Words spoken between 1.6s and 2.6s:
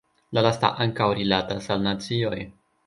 al nacioj.